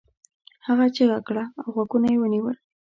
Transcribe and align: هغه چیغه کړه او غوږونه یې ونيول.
هغه 0.67 0.85
چیغه 0.95 1.19
کړه 1.27 1.43
او 1.61 1.67
غوږونه 1.73 2.07
یې 2.13 2.17
ونيول. 2.19 2.55